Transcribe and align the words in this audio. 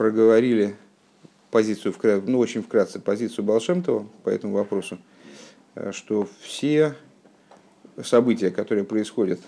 проговорили 0.00 0.76
позицию, 1.50 1.94
ну, 2.26 2.38
очень 2.38 2.62
вкратце, 2.62 2.98
позицию 3.00 3.44
Балшемтова 3.44 4.06
по 4.24 4.30
этому 4.30 4.54
вопросу, 4.54 4.98
что 5.90 6.26
все 6.40 6.94
события, 8.02 8.50
которые 8.50 8.84
происходят, 8.84 9.40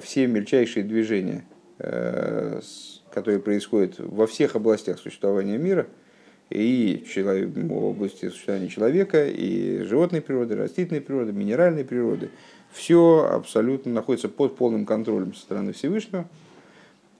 все 0.00 0.28
мельчайшие 0.28 0.84
движения, 0.84 1.44
которые 1.76 3.40
происходят 3.40 3.96
во 3.98 4.28
всех 4.28 4.54
областях 4.54 5.00
существования 5.00 5.58
мира– 5.58 5.88
и 6.50 7.04
в 7.16 7.72
области 7.72 8.28
существования 8.28 8.68
человека, 8.68 9.26
и 9.26 9.82
животной 9.82 10.20
природы, 10.20 10.56
растительной 10.56 11.00
природы, 11.00 11.32
минеральной 11.32 11.84
природы. 11.84 12.30
Все 12.72 13.28
абсолютно 13.30 13.92
находится 13.92 14.28
под 14.28 14.56
полным 14.56 14.84
контролем 14.84 15.34
со 15.34 15.40
стороны 15.40 15.72
Всевышнего. 15.72 16.28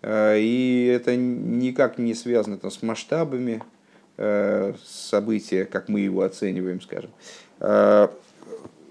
Э, 0.04 0.38
и 0.38 0.86
это 0.94 1.16
никак 1.16 1.96
не 1.98 2.14
связано 2.14 2.58
там, 2.58 2.70
с 2.70 2.82
масштабами 2.82 3.62
э, 4.18 4.74
события, 4.84 5.64
как 5.64 5.88
мы 5.88 6.00
его 6.00 6.20
оцениваем, 6.22 6.82
скажем. 6.82 7.10
Э, 7.60 8.08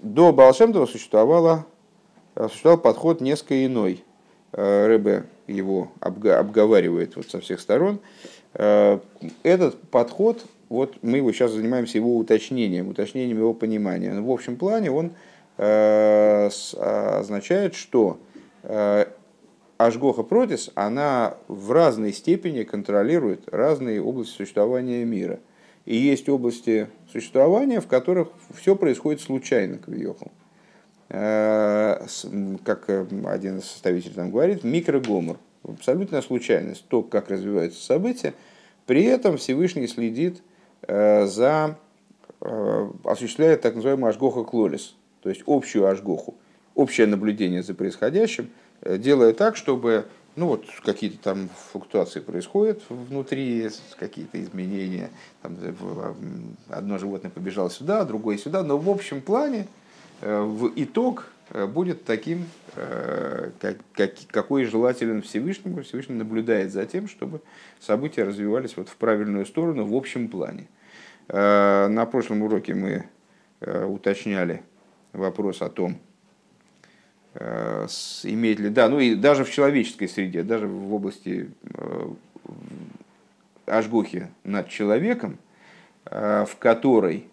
до 0.02 0.32
Балшемтова 0.32 0.86
существовало, 0.86 1.66
существовал 2.36 2.78
подход 2.78 3.20
несколько 3.20 3.64
иной. 3.64 4.02
Рэбе 4.52 5.24
его 5.46 5.92
обговаривает 6.00 7.16
вот 7.16 7.28
со 7.28 7.40
всех 7.40 7.58
сторон. 7.58 8.00
Этот 8.52 9.80
подход, 9.90 10.44
вот 10.68 10.94
мы 11.02 11.16
его 11.16 11.32
сейчас 11.32 11.52
занимаемся 11.52 11.98
его 11.98 12.16
уточнением, 12.16 12.88
уточнением 12.88 13.38
его 13.38 13.52
понимания. 13.54 14.12
Но 14.12 14.22
в 14.22 14.30
общем 14.30 14.56
плане 14.56 14.92
он 14.92 15.12
означает, 16.76 17.74
что 17.74 18.18
Ашгоха 19.86 20.22
Протис, 20.22 20.70
она 20.74 21.36
в 21.48 21.70
разной 21.72 22.12
степени 22.12 22.62
контролирует 22.62 23.48
разные 23.52 24.02
области 24.02 24.34
существования 24.34 25.04
мира. 25.04 25.40
И 25.84 25.96
есть 25.96 26.28
области 26.28 26.88
существования, 27.12 27.80
в 27.80 27.86
которых 27.86 28.28
все 28.54 28.76
происходит 28.76 29.20
случайно, 29.20 29.78
к 29.78 29.88
Вьеху. 29.88 30.32
Как 31.08 32.88
один 32.88 33.58
из 33.58 33.64
составителей 33.64 34.14
там 34.14 34.30
говорит, 34.30 34.64
микрогомор 34.64 35.36
абсолютная 35.62 36.22
случайность, 36.22 36.86
то, 36.88 37.02
как 37.02 37.28
развиваются 37.28 37.84
события. 37.84 38.32
При 38.86 39.04
этом 39.04 39.36
Всевышний 39.36 39.86
следит 39.86 40.42
э, 40.82 41.26
за, 41.26 41.78
э, 42.40 42.90
осуществляет 43.04 43.62
так 43.62 43.74
называемый 43.74 44.10
ажгоха 44.10 44.44
клолис, 44.44 44.94
то 45.22 45.30
есть 45.30 45.42
общую 45.46 45.86
ажгоху, 45.86 46.34
общее 46.74 47.06
наблюдение 47.06 47.62
за 47.62 47.74
происходящим, 47.74 48.44
э, 48.44 48.63
делая 48.82 49.32
так, 49.32 49.56
чтобы 49.56 50.06
ну 50.36 50.48
вот 50.48 50.64
какие-то 50.84 51.18
там 51.18 51.48
флуктуации 51.70 52.20
происходят 52.20 52.82
внутри, 52.88 53.68
какие-то 53.98 54.42
изменения. 54.42 55.10
Там, 55.42 55.56
одно 56.68 56.98
животное 56.98 57.30
побежало 57.30 57.70
сюда, 57.70 58.04
другое 58.04 58.36
сюда, 58.38 58.62
но 58.62 58.78
в 58.78 58.90
общем 58.90 59.20
плане 59.20 59.68
в 60.20 60.72
итог 60.76 61.26
Э, 61.50 61.66
будет 61.66 62.04
таким, 62.04 62.46
э, 62.76 63.50
как, 63.60 63.76
как, 63.92 64.12
какой 64.30 64.64
желателен 64.64 65.22
Всевышнему. 65.22 65.82
Всевышний 65.82 66.14
наблюдает 66.14 66.72
за 66.72 66.86
тем, 66.86 67.08
чтобы 67.08 67.40
события 67.80 68.24
развивались 68.24 68.76
вот 68.76 68.88
в 68.88 68.96
правильную 68.96 69.46
сторону 69.46 69.86
в 69.86 69.94
общем 69.94 70.28
плане. 70.28 70.68
Э, 71.28 71.88
на 71.88 72.06
прошлом 72.06 72.42
уроке 72.42 72.74
мы 72.74 73.08
уточняли 73.60 74.62
вопрос 75.14 75.62
о 75.62 75.70
том, 75.70 75.98
имеет 77.34 78.60
ли, 78.60 78.68
да, 78.68 78.88
ну 78.88 79.00
и 79.00 79.14
даже 79.14 79.44
в 79.44 79.50
человеческой 79.50 80.08
среде, 80.08 80.42
даже 80.42 80.68
в 80.68 80.94
области 80.94 81.50
ажгухи 83.66 84.28
над 84.44 84.68
человеком, 84.68 85.38
в 86.04 86.50
которой 86.60 87.26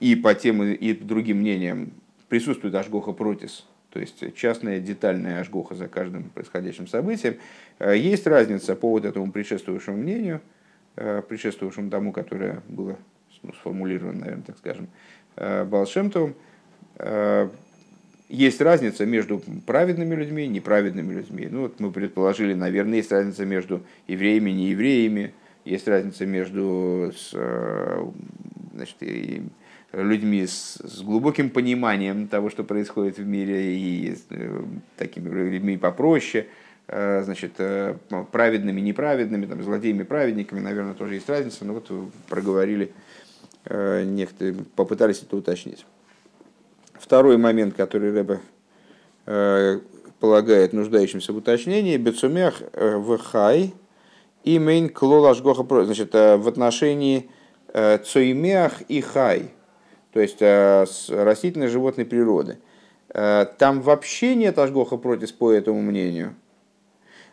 и 0.00 0.14
по 0.14 0.34
тем 0.34 0.62
и 0.62 0.92
другим 0.92 1.38
мнениям 1.38 1.90
присутствует 2.28 2.74
Ашгоха 2.74 3.12
Протис, 3.12 3.64
то 3.96 4.00
есть 4.00 4.34
частная 4.34 4.78
детальная 4.78 5.40
Ашгоха 5.40 5.74
за 5.74 5.88
каждым 5.88 6.24
происходящим 6.24 6.86
событием. 6.86 7.36
Э, 7.78 7.96
есть 7.96 8.26
разница 8.26 8.76
по 8.76 8.90
вот 8.90 9.06
этому 9.06 9.32
предшествующему 9.32 9.96
мнению, 9.96 10.42
э, 10.96 11.22
предшествующему 11.26 11.88
тому, 11.88 12.12
которое 12.12 12.62
было 12.68 12.98
ну, 13.42 13.54
сформулировано, 13.54 14.20
наверное, 14.20 14.44
так 14.44 14.58
скажем, 14.58 14.88
э, 15.36 15.64
Балшемтовым. 15.64 16.34
Есть 18.28 18.60
разница 18.60 19.06
между 19.06 19.40
праведными 19.66 20.14
людьми 20.14 20.44
и 20.44 20.48
неправедными 20.48 21.14
людьми. 21.14 21.48
Ну, 21.50 21.62
вот 21.62 21.78
мы 21.78 21.92
предположили, 21.92 22.54
наверное, 22.54 22.98
есть 22.98 23.12
разница 23.12 23.44
между 23.44 23.82
евреями 24.08 24.50
и 24.50 24.54
неевреями, 24.54 25.32
есть 25.64 25.86
разница 25.86 26.26
между 26.26 27.12
значит, 28.74 28.96
людьми 29.92 30.46
с, 30.46 30.76
с 30.76 31.02
глубоким 31.02 31.50
пониманием 31.50 32.28
того, 32.28 32.50
что 32.50 32.64
происходит 32.64 33.18
в 33.18 33.26
мире, 33.26 33.76
и 33.76 34.16
э, 34.30 34.62
такими 34.96 35.28
людьми 35.28 35.76
попроще, 35.76 36.46
э, 36.88 37.22
значит, 37.22 37.52
э, 37.58 37.96
праведными, 38.32 38.80
неправедными, 38.80 39.46
там, 39.46 39.62
злодеями, 39.62 40.02
праведниками, 40.02 40.60
наверное, 40.60 40.94
тоже 40.94 41.14
есть 41.14 41.28
разница, 41.28 41.64
но 41.64 41.74
вот 41.74 41.90
проговорили, 42.28 42.92
некоторые 43.68 44.54
попытались 44.76 45.22
это 45.22 45.36
уточнить. 45.36 45.84
Второй 47.00 47.36
момент, 47.36 47.74
который 47.74 48.12
Рэбе 48.12 48.40
полагает 50.20 50.72
нуждающимся 50.72 51.32
в 51.32 51.36
уточнении, 51.36 51.96
Бецумех 51.96 52.62
в 52.72 53.18
хай 53.18 53.74
и 54.44 54.58
мейн 54.58 54.88
клолашгоха, 54.88 55.84
значит, 55.84 56.14
в 56.14 56.48
отношении 56.48 57.28
цоймех 57.72 58.82
и 58.88 59.00
хай– 59.00 59.50
то 60.16 60.22
есть 60.22 60.38
э, 60.40 60.86
с 60.86 61.10
растительной 61.10 61.66
животной 61.66 62.06
природы. 62.06 62.56
Э, 63.10 63.44
там 63.58 63.82
вообще 63.82 64.34
нет 64.34 64.58
ажгоха 64.58 64.96
против 64.96 65.34
по 65.34 65.52
этому 65.52 65.82
мнению. 65.82 66.34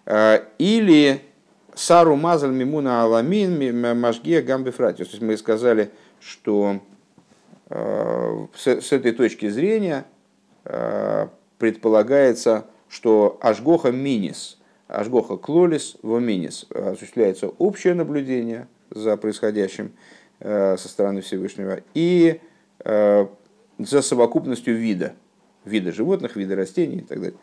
Э, 0.05 0.41
или 0.57 1.21
сару 1.73 2.17
мазаль 2.17 2.51
мимуна 2.51 3.03
аламин 3.03 3.97
мажгия 3.97 4.41
гамбифратиус. 4.41 5.07
То 5.07 5.13
есть 5.13 5.23
мы 5.23 5.37
сказали, 5.37 5.91
что 6.19 6.81
с, 7.73 8.67
с 8.67 8.91
этой 8.91 9.13
точки 9.13 9.49
зрения 9.49 10.05
предполагается, 11.57 12.65
что 12.87 13.37
ажгоха 13.41 13.91
минис, 13.91 14.59
ажгоха 14.87 15.37
клолис 15.37 15.97
в 16.03 16.19
минис 16.19 16.65
осуществляется 16.69 17.47
общее 17.47 17.95
наблюдение 17.95 18.67
за 18.91 19.17
происходящим 19.17 19.93
со 20.39 20.77
стороны 20.77 21.21
Всевышнего 21.21 21.79
и 21.93 22.39
Э, 22.83 23.27
за 23.79 24.01
совокупностью 24.01 24.77
вида, 24.77 25.13
вида 25.65 25.91
животных, 25.91 26.35
вида 26.35 26.55
растений 26.55 26.97
и 26.97 27.01
так 27.01 27.19
далее. 27.19 27.39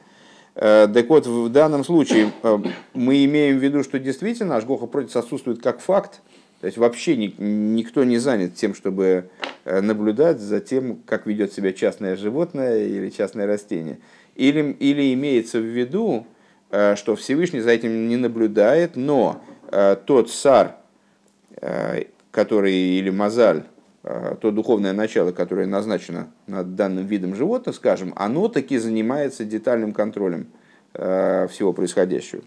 Э, 0.55 0.87
так 0.93 1.09
вот, 1.09 1.27
в 1.27 1.49
данном 1.49 1.83
случае 1.83 2.31
э, 2.43 2.59
мы 2.95 3.25
имеем 3.25 3.59
в 3.59 3.63
виду, 3.63 3.83
что 3.83 3.99
действительно 3.99 4.57
Ашгоха 4.57 4.87
против 4.87 5.17
отсутствует 5.17 5.63
как 5.63 5.81
факт, 5.81 6.21
то 6.61 6.67
есть 6.67 6.79
вообще 6.79 7.17
никто 7.17 8.05
не 8.05 8.19
занят 8.19 8.55
тем, 8.55 8.75
чтобы 8.75 9.31
наблюдать 9.65 10.41
за 10.41 10.61
тем, 10.61 11.03
как 11.07 11.27
ведет 11.27 11.53
себя 11.53 11.73
частное 11.73 12.17
животное 12.17 12.87
или 12.87 13.11
частное 13.11 13.47
растение. 13.47 13.99
Или, 14.35 14.73
или 14.73 15.13
имеется 15.15 15.59
в 15.59 15.65
виду, 15.65 16.27
что 16.71 17.17
Всевышний 17.17 17.61
за 17.61 17.71
этим 17.71 18.09
не 18.09 18.17
наблюдает, 18.17 18.97
но 18.97 19.43
тот 20.07 20.31
сар, 20.31 20.77
который, 22.31 22.73
или 22.73 23.11
мазаль, 23.11 23.65
Э, 24.03 24.35
то 24.41 24.51
духовное 24.51 24.95
начало, 24.95 25.33
которое 25.33 25.67
назначено 25.67 26.33
над 26.47 26.75
данным 26.75 27.05
видом 27.05 27.35
животных, 27.35 27.77
скажем, 27.77 28.15
оно 28.17 28.49
таки 28.49 28.79
занимается 28.79 29.45
детальным 29.45 29.93
контролем 29.93 30.47
э, 30.95 31.47
всего 31.49 31.75
происходящего. 31.75 32.43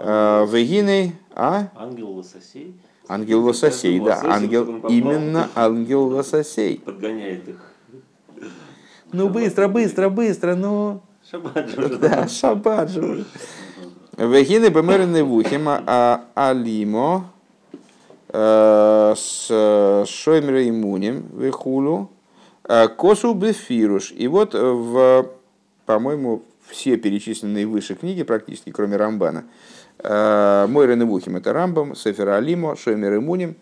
Э, 0.00 0.44
Вегиной, 0.50 1.12
а? 1.30 1.68
Ангел 1.76 2.10
лососей. 2.10 2.74
Ангел 3.08 3.44
лососей, 3.44 4.00
да. 4.00 4.20
Ангел, 4.24 4.86
именно 4.88 5.48
ангел 5.54 6.06
лососей. 6.08 6.80
Подгоняет 6.84 7.48
их. 7.48 7.56
Ну 9.12 9.28
быстро, 9.28 9.68
быстро, 9.68 10.08
быстро, 10.08 10.54
ну. 10.54 11.02
Шаббат 11.30 11.68
же 11.68 11.88
Да, 11.96 12.28
шаббат 12.28 12.90
же 12.90 13.24
Вегины 14.16 14.68
бемерны 14.68 15.24
вухима 15.24 15.82
а 15.86 16.24
алимо 16.34 17.30
Э, 18.36 19.14
с 19.16 19.46
Шоймера 20.08 20.60
и 20.60 20.72
Мунем 20.72 21.24
Вехулу, 21.38 22.10
э, 22.64 22.88
Косу 22.88 23.32
Бефируш. 23.32 24.10
И 24.10 24.26
вот 24.26 24.54
в, 24.54 25.28
по-моему, 25.86 26.42
все 26.66 26.96
перечисленные 26.96 27.64
выше 27.64 27.94
книги, 27.94 28.24
практически 28.24 28.72
кроме 28.72 28.96
Рамбана, 28.96 29.44
э, 29.98 30.66
Мой 30.68 30.86
Реневухим 30.86 31.36
это 31.36 31.52
Рамбам, 31.52 31.94
Сефер 31.94 32.30
Алимо, 32.30 32.76
Шоймер 32.76 33.14
и 33.14 33.18
Муним, 33.18 33.56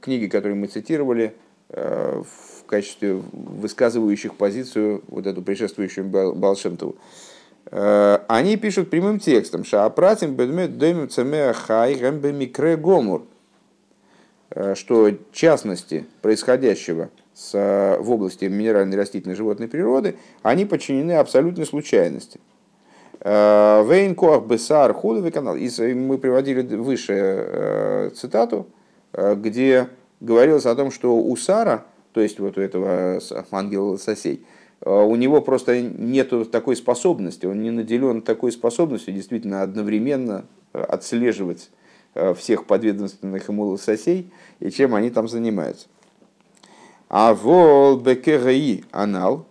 книги, 0.00 0.26
которые 0.26 0.56
мы 0.56 0.66
цитировали 0.66 1.34
в 1.70 2.66
качестве 2.66 3.14
высказывающих 3.32 4.34
позицию 4.34 5.02
вот 5.08 5.26
эту 5.26 5.40
предшествующую 5.40 6.06
Балшемтову. 6.06 6.96
они 7.70 8.56
пишут 8.58 8.90
прямым 8.90 9.20
текстом 9.20 9.64
«Шаапратим 9.64 10.34
бедмет 10.34 10.76
дэм 10.76 11.08
цемеа 11.08 11.54
хай 11.54 11.94
микре 11.94 12.76
гомур», 12.76 13.24
что 14.74 15.10
частности 15.32 16.04
происходящего 16.20 17.08
с, 17.34 17.98
в 18.00 18.10
области 18.10 18.46
минеральной 18.46 18.96
растительной 18.96 19.36
животной 19.36 19.68
природы, 19.68 20.16
они 20.42 20.64
подчинены 20.64 21.12
абсолютной 21.12 21.66
случайности. 21.66 22.40
Вейн 23.20 24.14
коах 24.14 24.44
бесар 24.46 24.94
худовый 24.94 25.32
канал. 25.32 25.56
Мы 25.56 26.18
приводили 26.18 26.62
выше 26.76 28.12
цитату, 28.14 28.66
где 29.12 29.88
говорилось 30.20 30.66
о 30.66 30.74
том, 30.74 30.90
что 30.90 31.16
у 31.16 31.36
Сара, 31.36 31.84
то 32.12 32.20
есть 32.20 32.38
вот 32.38 32.58
у 32.58 32.60
этого 32.60 33.20
ангела 33.50 33.96
сосей, 33.96 34.44
у 34.84 35.16
него 35.16 35.40
просто 35.40 35.80
нет 35.80 36.32
такой 36.52 36.76
способности, 36.76 37.46
он 37.46 37.62
не 37.62 37.70
наделен 37.70 38.22
такой 38.22 38.52
способностью 38.52 39.12
действительно 39.12 39.62
одновременно 39.62 40.44
отслеживать 40.72 41.70
всех 42.36 42.66
подведомственных 42.66 43.48
ему 43.48 43.66
лососей 43.66 44.32
и 44.60 44.70
чем 44.70 44.94
они 44.94 45.10
там 45.10 45.26
занимаются. 45.28 45.88
А 47.08 47.34
вол 47.34 47.96
бекегаи 47.98 48.84
анал, 48.92 49.46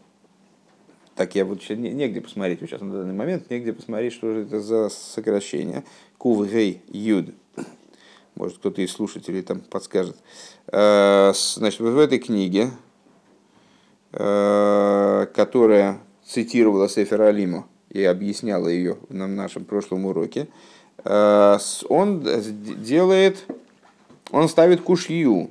так 1.17 1.33
я 1.33 1.45
вот 1.45 1.67
негде 1.69 2.21
посмотреть 2.21 2.59
сейчас 2.59 2.79
на 2.79 2.93
данный 2.93 3.15
момент, 3.15 3.49
негде 3.49 3.73
посмотреть, 3.73 4.13
что 4.13 4.33
же 4.33 4.43
это 4.43 4.59
за 4.61 4.89
сокращение. 4.89 5.83
Кувгей 6.19 6.83
юд. 6.89 7.33
Может, 8.35 8.59
кто-то 8.59 8.83
из 8.83 8.91
слушателей 8.91 9.41
там 9.41 9.61
подскажет. 9.61 10.15
Э, 10.67 11.33
значит, 11.33 11.79
вот 11.79 11.93
в 11.93 11.97
этой 11.97 12.19
книге, 12.19 12.69
э, 14.11 15.27
которая 15.33 15.97
цитировала 16.23 16.87
Сефер 16.87 17.23
Алиму 17.23 17.65
и 17.89 18.03
объясняла 18.03 18.67
ее 18.67 18.97
на 19.09 19.27
нашем 19.27 19.65
прошлом 19.65 20.05
уроке, 20.05 20.47
э, 21.03 21.57
он 21.89 22.27
делает, 22.83 23.43
он 24.29 24.47
ставит 24.49 24.81
кушью 24.81 25.49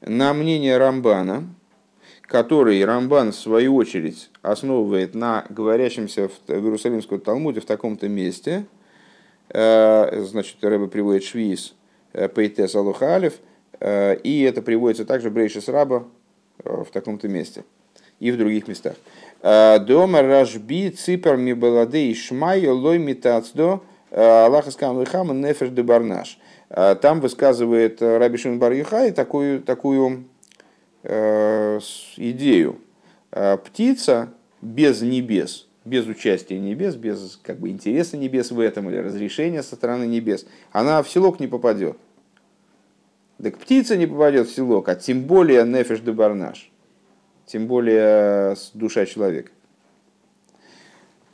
на 0.00 0.32
мнение 0.32 0.78
Рамбана, 0.78 1.44
который 2.26 2.84
Рамбан, 2.84 3.32
в 3.32 3.36
свою 3.36 3.76
очередь, 3.76 4.30
основывает 4.42 5.14
на 5.14 5.44
говорящемся 5.48 6.28
в 6.28 6.50
Иерусалимском 6.50 7.20
Талмуде 7.20 7.60
в 7.60 7.66
таком-то 7.66 8.08
месте, 8.08 8.66
э, 9.48 10.24
значит, 10.24 10.56
Рэбе 10.62 10.88
приводит 10.88 11.24
Швиз, 11.24 11.74
э, 12.12 12.28
Пейтес 12.28 12.74
Алуха 12.74 13.30
э, 13.80 14.16
и 14.16 14.42
это 14.42 14.62
приводится 14.62 15.04
также 15.04 15.30
Брейшис 15.30 15.68
Раба 15.68 16.04
в 16.64 16.86
таком-то 16.92 17.28
месте 17.28 17.64
и 18.18 18.32
в 18.32 18.38
других 18.38 18.66
местах. 18.66 18.94
Дома 19.42 20.22
Рашби 20.22 20.88
Ципар 20.88 21.36
Мибаладе 21.36 22.10
и 22.10 22.14
Шмай 22.14 22.66
Лой 22.66 22.98
Митацдо 22.98 23.82
Аллаха 24.10 24.70
Скам 24.70 24.98
Лихама 24.98 25.34
Нефеш 25.34 25.68
де 25.68 25.82
Барнаш. 25.82 26.38
Там 26.70 27.20
высказывает 27.20 28.00
Раби 28.00 28.38
Шимон 28.38 28.58
Бар 28.58 28.72
Юхай 28.72 29.12
такую, 29.12 29.60
такую 29.60 30.24
идею. 32.16 32.80
Э, 33.32 33.58
птица 33.58 34.32
без 34.62 35.02
небес, 35.02 35.66
без 35.84 36.06
участия 36.06 36.58
небес, 36.58 36.96
без 36.96 37.38
как 37.42 37.58
бы, 37.58 37.68
интереса 37.68 38.16
небес 38.16 38.50
в 38.50 38.58
этом 38.58 38.88
или 38.90 38.96
разрешения 38.96 39.62
со 39.62 39.76
стороны 39.76 40.04
небес, 40.04 40.46
она 40.72 41.02
в 41.02 41.08
селок 41.08 41.38
не 41.38 41.46
попадет. 41.46 41.96
Так 43.42 43.58
птица 43.58 43.96
не 43.96 44.06
попадет 44.06 44.48
в 44.48 44.54
селок, 44.54 44.88
а 44.88 44.94
тем 44.94 45.24
более 45.24 45.64
нефеш 45.64 46.00
де 46.00 46.12
барнаш, 46.12 46.70
тем 47.44 47.66
более 47.66 48.56
душа 48.74 49.04
человека. 49.04 49.50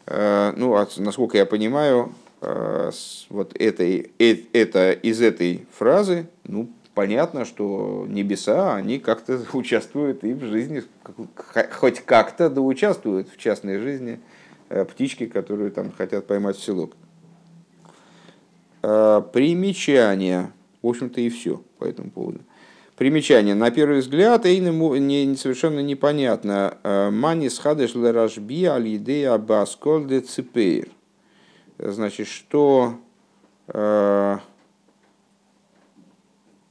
Э, 0.06 0.52
ну, 0.56 0.74
а 0.74 0.88
насколько 0.96 1.38
я 1.38 1.46
понимаю, 1.46 2.12
вот 2.40 3.54
этой, 3.56 4.10
это, 4.18 4.90
из 4.90 5.22
этой 5.22 5.64
фразы, 5.70 6.26
ну, 6.42 6.68
понятно, 6.94 7.44
что 7.44 8.06
небеса, 8.08 8.74
они 8.74 8.98
как-то 8.98 9.40
участвуют 9.52 10.24
и 10.24 10.32
в 10.34 10.44
жизни, 10.44 10.82
хоть 11.72 12.00
как-то 12.00 12.50
да 12.50 12.60
участвуют 12.60 13.28
в 13.28 13.36
частной 13.36 13.78
жизни 13.78 14.20
э, 14.68 14.84
птички, 14.84 15.26
которые 15.26 15.70
там 15.70 15.92
хотят 15.92 16.26
поймать 16.26 16.56
в 16.56 16.62
селок. 16.62 16.94
Э, 18.82 19.22
примечание. 19.32 20.52
В 20.82 20.88
общем-то 20.88 21.20
и 21.20 21.28
все 21.28 21.62
по 21.78 21.84
этому 21.84 22.10
поводу. 22.10 22.40
Примечание. 22.96 23.54
На 23.54 23.70
первый 23.70 24.00
взгляд, 24.00 24.44
Эйнему 24.44 24.94
не, 24.96 25.34
совершенно 25.36 25.80
непонятно. 25.80 26.78
Э, 26.82 27.10
Манис 27.10 27.58
хадеш 27.58 27.94
лерашби 27.94 28.64
алидея 28.64 29.38
басколь 29.38 30.06
де 30.06 30.20
ципейр. 30.20 30.88
Значит, 31.78 32.28
что 32.28 32.98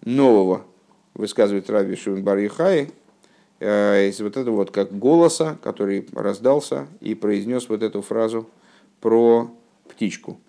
нового, 0.03 0.65
высказывает 1.13 1.69
Раби 1.69 1.95
Шимон 1.95 2.24
Бар 2.24 2.38
э, 2.39 4.07
из 4.09 4.19
вот 4.21 4.38
этого 4.38 4.56
вот 4.56 4.71
как 4.71 4.98
голоса, 4.98 5.57
который 5.63 6.07
раздался 6.13 6.88
и 7.00 7.15
произнес 7.15 7.69
вот 7.69 7.83
эту 7.83 8.01
фразу 8.01 8.50
про 9.00 9.51
птичку, 9.89 10.39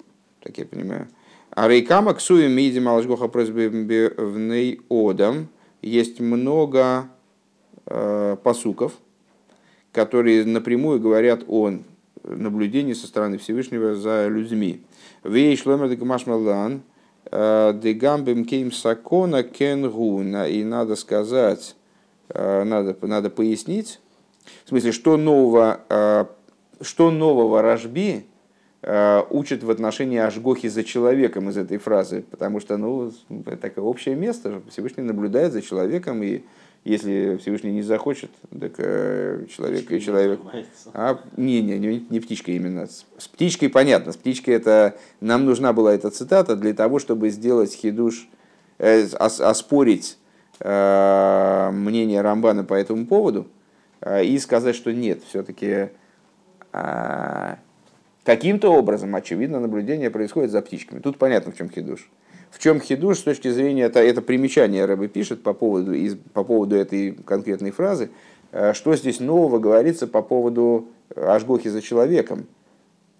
так 0.40 0.56
я 0.58 0.64
понимаю. 0.64 1.08
А 1.50 1.68
рейкама 1.68 2.14
ксуем 2.14 2.52
миди 2.52 2.78
малашгоха 2.78 3.28
в 3.28 5.10
одам 5.10 5.48
есть 5.82 6.20
много 6.20 7.08
э, 7.86 8.36
посуков, 8.42 8.94
которые 9.92 10.46
напрямую 10.46 11.00
говорят 11.00 11.44
о 11.48 11.72
наблюдении 12.22 12.94
со 12.94 13.06
стороны 13.06 13.36
Всевышнего 13.36 13.94
за 13.94 14.28
людьми. 14.28 14.80
Вейш 15.24 15.66
ломер 15.66 15.94
гмашмалан 15.96 16.76
Э, 16.76 16.91
Дегамбим 17.30 18.44
кейм 18.44 18.72
сакона 18.72 19.42
кенгу. 19.42 20.22
И 20.22 20.64
надо 20.64 20.96
сказать, 20.96 21.76
э, 22.28 22.64
надо, 22.64 22.96
надо 23.02 23.30
пояснить, 23.30 24.00
в 24.64 24.68
смысле, 24.68 24.92
что 24.92 25.16
нового, 25.16 25.80
э, 25.88 26.24
что 26.80 27.10
нового 27.10 27.62
Рашби 27.62 28.26
учат 29.30 29.62
в 29.62 29.70
отношении 29.70 30.18
Ашгохи 30.18 30.66
за 30.66 30.82
человеком 30.82 31.48
из 31.48 31.56
этой 31.56 31.78
фразы, 31.78 32.24
потому 32.28 32.58
что 32.58 32.76
ну, 32.76 33.12
это 33.46 33.56
такое 33.56 33.84
общее 33.84 34.16
место, 34.16 34.60
Всевышний 34.70 35.04
наблюдает 35.04 35.52
за 35.52 35.62
человеком, 35.62 36.20
и 36.24 36.42
если 36.84 37.36
Всевышний 37.36 37.70
не 37.70 37.82
захочет, 37.82 38.30
так 38.58 38.72
э, 38.78 39.46
человек 39.54 39.90
и 39.92 40.00
человек... 40.00 40.40
А, 40.94 41.20
не, 41.36 41.62
не, 41.62 41.78
не, 41.78 42.04
не 42.10 42.20
птичка 42.20 42.50
именно. 42.50 42.86
С 42.86 43.28
птичкой 43.28 43.68
понятно. 43.68 44.12
С 44.12 44.16
птичкой 44.16 44.54
это... 44.54 44.96
Нам 45.20 45.44
нужна 45.44 45.72
была 45.72 45.94
эта 45.94 46.10
цитата 46.10 46.56
для 46.56 46.74
того, 46.74 46.98
чтобы 46.98 47.30
сделать 47.30 47.72
хидуш, 47.72 48.28
э, 48.78 49.06
оспорить 49.14 50.18
э, 50.58 51.70
мнение 51.72 52.20
Рамбана 52.20 52.64
по 52.64 52.74
этому 52.74 53.06
поводу 53.06 53.46
э, 54.00 54.24
и 54.24 54.36
сказать, 54.40 54.74
что 54.74 54.92
нет, 54.92 55.22
все-таки 55.28 55.90
э, 56.72 57.54
каким-то 58.24 58.70
образом, 58.70 59.14
очевидно, 59.14 59.60
наблюдение 59.60 60.10
происходит 60.10 60.50
за 60.50 60.60
птичками. 60.62 60.98
Тут 60.98 61.16
понятно, 61.16 61.52
в 61.52 61.56
чем 61.56 61.70
хидуш. 61.70 62.10
В 62.52 62.58
чем 62.58 62.80
хидуш 62.80 63.18
с 63.18 63.22
точки 63.22 63.50
зрения, 63.50 63.84
это, 63.84 64.00
это 64.00 64.20
примечание 64.20 64.84
Рэбе 64.84 65.08
пишет 65.08 65.42
по 65.42 65.54
поводу, 65.54 65.94
из, 65.94 66.16
по 66.34 66.44
поводу 66.44 66.76
этой 66.76 67.12
конкретной 67.12 67.70
фразы, 67.70 68.10
э, 68.52 68.74
что 68.74 68.94
здесь 68.94 69.20
нового 69.20 69.58
говорится 69.58 70.06
по 70.06 70.20
поводу 70.20 70.88
Ашгохи 71.16 71.68
за 71.68 71.80
человеком. 71.80 72.46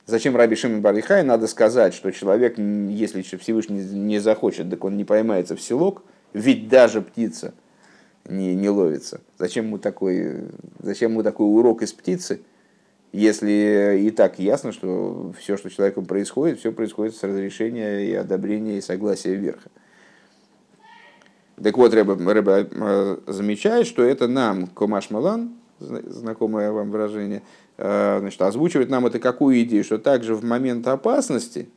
Зачем 0.05 0.37
Раби 0.37 0.55
Шимон 0.55 0.83
Барихай 0.83 1.23
надо 1.23 1.47
сказать, 1.47 1.95
что 1.95 2.11
человек, 2.11 2.59
если 2.59 3.23
Всевышний 3.23 3.83
не 3.83 4.19
захочет, 4.19 4.69
так 4.69 4.85
он 4.85 4.99
не 4.99 5.05
поймается 5.05 5.57
в 5.57 5.63
селок, 5.63 6.03
ведь 6.35 6.69
даже 6.69 7.01
птица 7.01 7.55
не, 8.29 8.55
не 8.55 8.69
ловится. 8.69 9.23
Зачем 9.39 9.67
ему, 9.67 9.79
такой, 9.79 10.43
зачем 10.81 11.13
ему 11.13 11.23
такой 11.23 11.47
урок 11.47 11.83
из 11.83 11.93
птицы– 11.95 12.43
если 13.13 14.01
и 14.01 14.11
так 14.11 14.39
ясно, 14.39 14.73
что 14.73 15.33
все, 15.39 15.57
что 15.57 15.69
человеком 15.71 16.07
происходит, 16.07 16.59
все 16.59 16.73
происходит 16.73 17.15
с 17.15 17.23
разрешения 17.23 18.07
и 18.07 18.15
одобрения 18.15 18.79
и 18.79 18.81
согласия 18.81 19.35
верха. 19.35 19.71
Так 21.63 21.77
вот, 21.77 21.93
Рэба, 21.93 22.17
Рэба 22.17 22.67
э, 22.71 23.17
замечает, 23.27 23.87
что 23.87 24.03
это 24.03 24.27
нам, 24.27 24.67
Комаш 24.67 25.11
Малан, 25.11 25.53
знакомое 25.79 26.73
вам 26.73 26.91
выражение, 26.91 27.43
э, 27.77 28.19
значит, 28.21 28.41
озвучивает 28.41 28.89
нам 28.89 29.07
это 29.07 29.19
какую 29.19 29.63
идею, 29.63 29.85
что 29.85 29.99
также 29.99 30.35
в 30.35 30.43
момент 30.43 30.89
опасности 30.89 31.69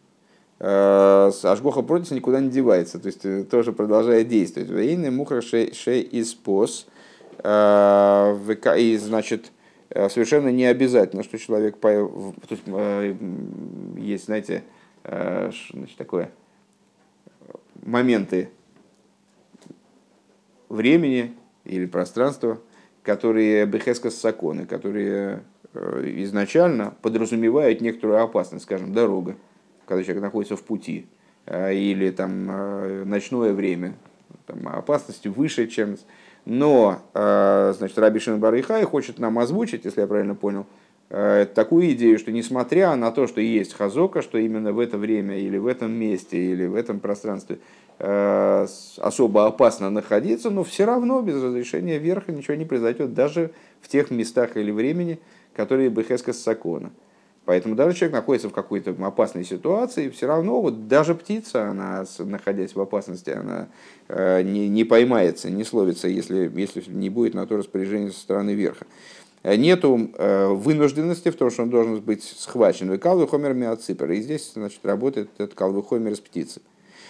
э, 0.59 1.31
Ашгоха 1.43 1.81
против 1.81 2.11
никуда 2.11 2.39
не 2.39 2.49
девается, 2.49 2.97
то 2.97 3.07
есть 3.07 3.49
тоже 3.49 3.73
продолжает 3.73 4.29
действовать. 4.29 4.69
Военный 4.69 5.11
мухра 5.11 5.41
шей 5.41 6.01
из 6.01 6.33
пос, 6.33 6.87
и, 7.43 8.97
значит, 8.97 9.51
Э, 9.51 9.64
совершенно 10.09 10.49
не 10.49 10.65
обязательно, 10.65 11.23
что 11.23 11.37
человек... 11.37 11.77
Э, 11.83 13.15
есть, 13.97 14.25
знаете, 14.25 14.63
э, 15.03 15.51
значит, 15.73 15.97
такое 15.97 16.31
моменты 17.83 18.49
времени 20.69 21.33
или 21.63 21.85
пространства, 21.85 22.59
которые 23.03 23.65
бехескас 23.65 24.19
законы, 24.19 24.65
которые 24.65 25.43
изначально 25.73 26.95
подразумевают 27.01 27.81
некоторую 27.81 28.21
опасность, 28.23 28.63
скажем, 28.63 28.93
дорога, 28.93 29.35
когда 29.85 30.03
человек 30.03 30.23
находится 30.23 30.55
в 30.55 30.63
пути, 30.63 31.05
или 31.47 32.09
там 32.09 33.07
ночное 33.07 33.53
время, 33.53 33.95
там, 34.47 34.67
опасность 34.67 35.27
выше, 35.27 35.67
чем... 35.67 35.97
Но, 36.45 37.01
значит, 37.13 37.97
Раби 37.97 38.19
Шимон 38.19 38.39
Барыхай 38.39 38.83
хочет 38.83 39.17
нам 39.17 39.39
озвучить, 39.39 39.83
если 39.83 40.01
я 40.01 40.07
правильно 40.07 40.35
понял, 40.35 40.67
Э, 41.09 41.45
такую 41.45 41.91
идею, 41.91 42.17
что 42.17 42.31
несмотря 42.31 42.95
на 42.95 43.11
то, 43.11 43.27
что 43.27 43.39
есть 43.39 43.73
хазока, 43.73 44.21
что 44.21 44.39
именно 44.39 44.73
в 44.73 44.79
это 44.79 44.97
время 44.97 45.37
или 45.37 45.57
в 45.57 45.67
этом 45.67 45.91
месте 45.91 46.37
или 46.37 46.65
в 46.65 46.73
этом 46.73 46.99
пространстве 46.99 47.59
э, 47.99 48.67
особо 48.97 49.45
опасно 49.45 49.91
находиться, 49.91 50.49
но 50.49 50.63
все 50.63 50.85
равно 50.85 51.21
без 51.21 51.35
разрешения 51.35 51.99
верха 51.99 52.31
ничего 52.31 52.55
не 52.55 52.65
произойдет, 52.65 53.13
даже 53.13 53.51
в 53.81 53.87
тех 53.87 54.09
местах 54.09 54.57
или 54.57 54.71
времени, 54.71 55.19
которые 55.55 55.89
Бехеска 55.89 56.33
Сакона. 56.33 56.91
Поэтому 57.45 57.75
даже 57.75 57.95
человек 57.95 58.15
находится 58.15 58.49
в 58.49 58.53
какой-то 58.53 58.95
опасной 58.99 59.45
ситуации, 59.45 60.09
все 60.09 60.25
равно 60.25 60.61
вот 60.61 60.87
даже 60.87 61.13
птица, 61.13 61.69
она, 61.69 62.03
находясь 62.19 62.75
в 62.75 62.81
опасности, 62.81 63.29
она 63.29 63.67
э, 64.07 64.41
не, 64.41 64.67
не 64.67 64.83
поймается, 64.83 65.51
не 65.51 65.63
словится, 65.63 66.07
если, 66.07 66.51
если 66.55 66.83
не 66.87 67.11
будет 67.11 67.35
на 67.35 67.45
то 67.45 67.57
распоряжение 67.57 68.11
со 68.11 68.19
стороны 68.19 68.55
верха. 68.55 68.87
Э, 69.43 69.55
нету 69.57 70.09
э, 70.17 70.47
вынужденности 70.47 71.29
в 71.29 71.35
том, 71.35 71.51
что 71.51 71.61
он 71.61 71.69
должен 71.69 72.01
быть 72.01 72.23
схвачен. 72.23 72.91
И 72.93 72.97
калвы 72.97 73.27
хомер 73.27 73.53
миоципер. 73.53 74.11
И 74.11 74.21
здесь 74.21 74.53
значит, 74.55 74.79
работает 74.83 75.29
этот 75.37 75.53
калвы 75.53 75.83
хомер 75.83 76.15
с 76.15 76.19
птицы. 76.19 76.61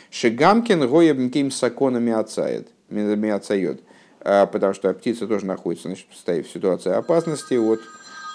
Шигамкин 0.09 0.85
гоебнким 0.85 1.49
сакона 1.49 1.97
миоцает. 1.97 2.67
Миоцает. 2.89 3.81
Э, 4.19 4.47
потому 4.47 4.73
что 4.73 4.93
птица 4.93 5.27
тоже 5.27 5.45
находится 5.45 5.87
значит, 5.87 6.07
в 6.11 6.51
ситуации 6.51 6.91
опасности 6.91 7.53
от 7.53 7.79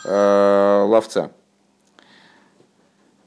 э, 0.07 0.85
ловца. 0.89 1.31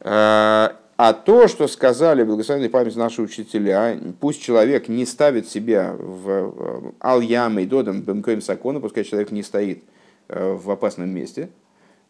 А 0.05 1.13
то, 1.25 1.47
что 1.47 1.67
сказали 1.67 2.23
благословенной 2.23 2.69
память 2.69 2.95
наши 2.95 3.21
учителя, 3.21 3.97
пусть 4.19 4.41
человек 4.41 4.87
не 4.87 5.05
ставит 5.05 5.47
себя 5.49 5.95
в 5.97 6.93
ал-ям 7.01 7.57
и 7.59 7.65
додам 7.65 8.01
бемкоем 8.01 8.41
сакона, 8.41 8.79
пускай 8.79 9.03
человек 9.03 9.31
не 9.31 9.43
стоит 9.43 9.83
Э, 10.29 10.53
в 10.53 10.71
опасном 10.71 11.09
месте, 11.09 11.49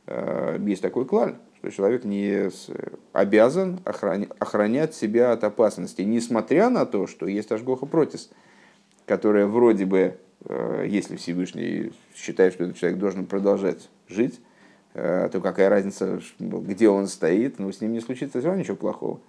э, 0.06 0.58
есть 0.66 0.82
такой 0.82 1.06
клаль, 1.06 1.36
что 1.58 1.72
человек 1.72 2.04
не 2.04 2.50
обязан 3.12 3.80
охранять 3.86 4.94
себя 4.94 5.32
от 5.32 5.44
опасности, 5.44 6.04
несмотря 6.04 6.70
на 6.70 6.86
то, 6.86 7.08
что 7.08 7.26
есть 7.26 7.52
Ашгоха 7.52 7.88
Протис, 7.88 8.30
которая 9.08 9.48
вроде 9.48 9.86
бы, 9.86 10.18
э, 10.46 10.86
если 10.88 11.16
Всевышний 11.16 11.92
считает, 12.16 12.54
что 12.54 12.66
этот 12.66 12.78
человек 12.78 13.00
должен 13.00 13.26
продолжать 13.26 13.90
жить, 14.08 14.40
то 14.94 15.42
какая 15.42 15.70
разница, 15.70 16.22
где 16.40 16.88
он 16.88 17.08
стоит, 17.08 17.60
ну, 17.60 17.72
с 17.72 17.82
ним 17.82 17.94
не 17.94 18.00
случится 18.00 18.40
все 18.40 18.48
равно 18.48 18.62
ничего 18.62 18.78
плохого, 18.78 19.20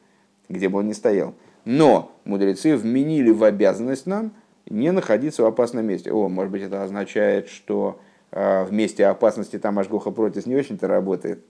где 0.49 0.69
бы 0.69 0.79
он 0.79 0.89
ни 0.89 0.93
стоял. 0.93 1.35
Но 1.65 2.13
мудрецы 2.25 2.77
вменили 2.77 3.31
в 3.31 3.43
обязанность 3.45 4.07
нам 4.07 4.33
не 4.69 4.93
находиться 4.93 5.43
в 5.43 5.47
опасном 5.47 5.87
месте. 5.87 6.13
О, 6.13 6.29
может 6.29 6.53
быть, 6.53 6.63
это 6.63 6.83
означает, 6.83 7.49
что 7.49 8.01
а, 8.31 8.65
в 8.65 8.73
месте 8.73 9.07
опасности 9.07 9.59
там 9.59 9.79
Ашгоха 9.79 10.11
против 10.11 10.47
не 10.47 10.57
очень-то 10.57 10.89
работает. 10.89 11.45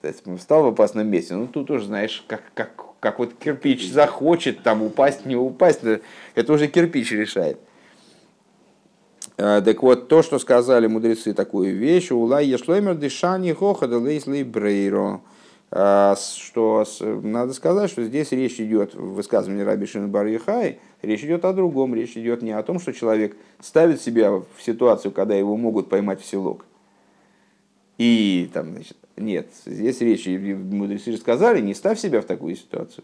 То 0.00 0.08
есть 0.08 0.24
встал 0.38 0.64
в 0.64 0.66
опасном 0.66 1.06
месте, 1.08 1.34
ну 1.34 1.46
тут 1.46 1.70
уже 1.70 1.86
знаешь, 1.86 2.24
как, 2.26 2.42
как, 2.54 2.72
как 2.98 3.20
вот 3.20 3.34
кирпич 3.34 3.88
захочет 3.88 4.62
там 4.64 4.82
упасть, 4.82 5.26
не 5.26 5.36
упасть, 5.36 5.80
это 6.34 6.52
уже 6.52 6.66
кирпич 6.66 7.12
решает. 7.12 7.58
А, 9.44 9.60
так 9.60 9.82
вот, 9.82 10.06
то, 10.06 10.22
что 10.22 10.38
сказали 10.38 10.86
мудрецы 10.86 11.34
такую 11.34 11.76
вещь, 11.76 12.12
улай 12.12 12.46
ешлоймер 12.46 12.94
дышани 12.94 13.52
хохада 13.52 13.98
лейсли 13.98 14.44
брейро, 14.44 15.20
а, 15.72 16.14
что 16.14 16.84
надо 17.00 17.52
сказать, 17.52 17.90
что 17.90 18.04
здесь 18.04 18.30
речь 18.30 18.60
идет 18.60 18.94
в 18.94 19.14
высказывании 19.14 19.64
Раби 19.64 19.86
Шин 19.86 20.12
Барихай, 20.12 20.78
речь 21.02 21.24
идет 21.24 21.44
о 21.44 21.52
другом, 21.52 21.92
речь 21.92 22.16
идет 22.16 22.42
не 22.42 22.52
о 22.52 22.62
том, 22.62 22.78
что 22.78 22.92
человек 22.92 23.36
ставит 23.60 24.00
себя 24.00 24.30
в 24.30 24.46
ситуацию, 24.60 25.10
когда 25.10 25.34
его 25.34 25.56
могут 25.56 25.88
поймать 25.88 26.20
в 26.20 26.24
селок. 26.24 26.64
И 27.98 28.48
там, 28.54 28.74
значит, 28.74 28.96
нет, 29.16 29.48
здесь 29.66 30.00
речь, 30.02 30.24
мудрецы 30.28 31.16
сказали, 31.16 31.60
не 31.60 31.74
ставь 31.74 31.98
себя 31.98 32.20
в 32.20 32.26
такую 32.26 32.54
ситуацию. 32.54 33.02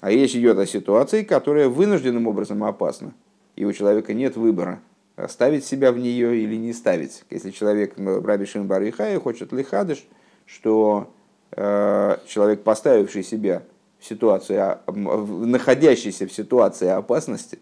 А 0.00 0.10
речь 0.10 0.34
идет 0.34 0.58
о 0.58 0.66
ситуации, 0.66 1.22
которая 1.22 1.68
вынужденным 1.68 2.26
образом 2.26 2.64
опасна. 2.64 3.14
И 3.54 3.64
у 3.64 3.72
человека 3.72 4.14
нет 4.14 4.36
выбора, 4.36 4.80
ставить 5.28 5.64
себя 5.64 5.92
в 5.92 5.98
нее 5.98 6.38
или 6.38 6.56
не 6.56 6.72
ставить. 6.72 7.24
Если 7.30 7.50
человек, 7.50 7.94
Раби 7.96 8.46
Шин 8.46 8.66
Барихай, 8.66 9.16
хочет 9.18 9.52
лихадыш, 9.52 10.06
что 10.46 11.10
Э, 11.52 12.18
человек, 12.26 12.62
поставивший 12.62 13.22
себя 13.22 13.62
в 13.98 14.04
ситуацию, 14.04 14.60
а, 14.60 14.92
находящийся 14.92 16.26
в 16.26 16.32
ситуации 16.32 16.88
опасности, 16.88 17.58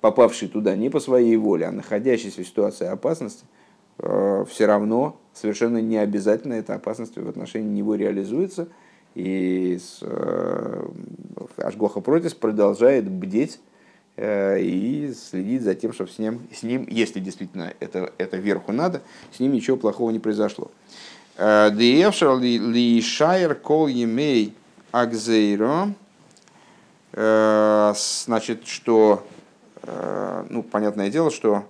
попавший 0.00 0.48
туда 0.48 0.76
не 0.76 0.90
по 0.90 1.00
своей 1.00 1.36
воле, 1.36 1.66
а 1.66 1.72
находящийся 1.72 2.42
в 2.42 2.46
ситуации 2.46 2.86
опасности, 2.86 3.44
э, 3.98 4.44
все 4.48 4.66
равно 4.66 5.20
совершенно 5.32 5.78
не 5.78 5.96
обязательно 5.96 6.54
эта 6.54 6.74
опасность 6.74 7.16
в 7.16 7.28
отношении 7.28 7.78
него 7.78 7.96
реализуется. 7.96 8.68
И 9.16 9.78
э, 10.02 10.86
Ашгоха 11.56 12.00
Протис 12.00 12.34
продолжает 12.34 13.10
бдеть 13.10 13.60
и 14.16 15.12
следить 15.12 15.62
за 15.62 15.74
тем, 15.74 15.92
чтобы 15.92 16.10
с 16.10 16.18
ним, 16.18 16.40
с 16.52 16.62
ним 16.62 16.86
если 16.88 17.18
действительно 17.18 17.74
это, 17.80 18.12
это 18.18 18.36
верху 18.36 18.72
надо, 18.72 19.02
с 19.32 19.40
ним 19.40 19.52
ничего 19.52 19.76
плохого 19.76 20.10
не 20.10 20.20
произошло. 20.20 20.70
Диевшер 21.36 22.38
ли 22.38 23.02
шайр 23.02 23.56
кол 23.56 23.88
акзейро. 24.94 25.92
Э, 27.16 27.92
значит, 27.96 28.66
что, 28.66 29.26
э, 29.82 30.46
ну, 30.48 30.62
понятное 30.62 31.10
дело, 31.10 31.30
что 31.30 31.64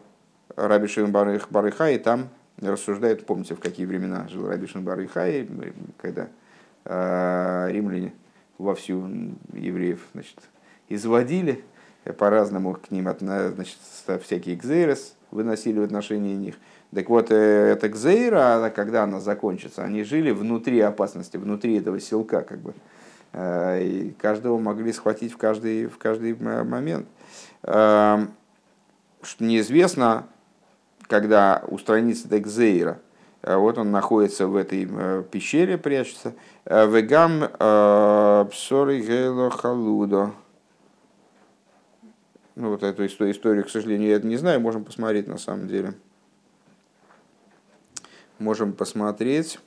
Раби 0.56 0.88
Шин 0.88 1.10
Барых 1.10 1.50
Барыхай 1.50 1.98
там 1.98 2.28
рассуждает, 2.60 3.26
помните, 3.26 3.54
в 3.54 3.60
какие 3.60 3.86
времена 3.86 4.28
жил 4.28 4.46
Раби 4.46 4.66
Шин 4.66 4.84
Барыхай, 4.84 5.48
когда 5.98 6.28
э, 6.84 7.68
римляне 7.70 8.12
вовсю 8.58 9.06
евреев 9.52 10.00
значит, 10.12 10.38
изводили, 10.90 11.64
по-разному 12.12 12.74
к 12.74 12.90
ним 12.90 13.08
значит, 13.18 13.78
всякие 14.22 14.54
экзейрес 14.54 15.14
выносили 15.30 15.78
в 15.78 15.84
отношении 15.84 16.34
них– 16.34 16.54
так 16.94 17.08
вот, 17.08 17.32
э, 17.32 17.72
эта 17.72 17.88
Гзейра, 17.88 18.72
когда 18.74 19.02
она 19.02 19.18
закончится, 19.18 19.82
они 19.82 20.04
жили 20.04 20.30
внутри 20.30 20.80
опасности, 20.80 21.36
внутри 21.36 21.78
этого 21.78 21.98
селка, 21.98 22.42
как 22.42 22.58
бы. 22.60 22.72
Э, 23.32 23.82
и 23.82 24.10
каждого 24.12 24.58
могли 24.58 24.92
схватить 24.92 25.32
в 25.32 25.36
каждый, 25.36 25.86
в 25.86 25.98
каждый 25.98 26.36
момент. 26.36 27.08
Эм, 27.64 28.30
что 29.22 29.44
неизвестно, 29.44 30.26
когда 31.08 31.64
устранится 31.66 32.28
эта 32.28 32.38
Гзейра. 32.38 33.00
Э, 33.42 33.56
вот 33.56 33.76
он 33.76 33.90
находится 33.90 34.46
в 34.46 34.54
этой 34.54 34.86
пещере, 35.24 35.78
прячется. 35.78 36.34
Вегам 36.64 37.40
псори 38.50 39.02
халудо. 39.50 40.30
Ну, 42.56 42.70
вот 42.70 42.82
эту 42.82 43.06
историю, 43.06 43.64
к 43.64 43.70
сожалению, 43.70 44.10
я 44.10 44.18
не 44.20 44.36
знаю, 44.36 44.60
можем 44.60 44.84
посмотреть 44.84 45.26
на 45.26 45.38
самом 45.38 45.68
деле 45.68 45.94
можем 48.38 48.72
посмотреть. 48.72 49.58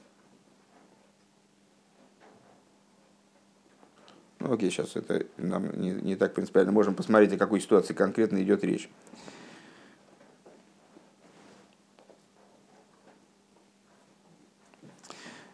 Ну, 4.39 4.53
окей, 4.53 4.70
сейчас 4.70 4.96
это 4.96 5.25
нам 5.38 5.72
не, 5.79 5.91
не 5.91 6.15
так 6.15 6.34
принципиально. 6.34 6.72
Можем 6.72 6.94
посмотреть, 6.94 7.34
о 7.34 7.38
какой 7.38 7.60
ситуации 7.60 7.94
конкретно 7.94 8.41
идет 8.41 8.63
речь. 8.63 8.89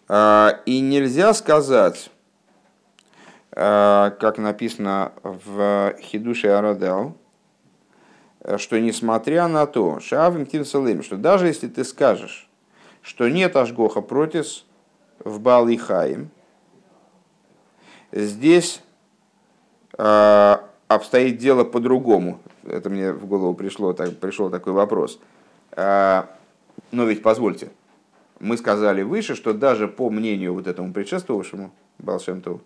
А, 0.10 0.62
и 0.66 0.82
нельзя 0.82 1.34
сказать, 1.34 2.12
а, 3.52 4.12
как 4.12 4.38
написано 4.38 5.14
в 5.24 5.96
Хидуше 6.02 6.50
Арадел, 6.50 7.18
что 8.58 8.80
несмотря 8.80 9.48
на 9.48 9.66
то, 9.66 10.00
Шавим 10.00 10.46
что 11.04 11.18
даже 11.18 11.48
если 11.48 11.68
ты 11.68 11.84
скажешь, 11.84 12.48
что 13.02 13.28
нет 13.30 13.56
Ашгоха 13.56 14.02
протис 14.02 14.66
в 15.20 15.40
Балихаим. 15.40 16.30
Здесь 18.12 18.82
э, 19.98 20.58
обстоит 20.88 21.38
дело 21.38 21.64
по-другому. 21.64 22.40
Это 22.66 22.90
мне 22.90 23.12
в 23.12 23.26
голову 23.26 23.54
пришло, 23.54 23.94
так, 23.94 24.18
пришел 24.18 24.50
такой 24.50 24.74
вопрос. 24.74 25.20
Э, 25.72 26.24
но 26.92 27.06
ведь 27.06 27.22
позвольте, 27.22 27.72
мы 28.40 28.58
сказали 28.58 29.02
выше, 29.02 29.36
что 29.36 29.54
даже 29.54 29.88
по 29.88 30.10
мнению 30.10 30.54
вот 30.54 30.68
этому 30.68 30.94
предшествовавшему 30.94 31.72
Балшемту, 32.00 32.62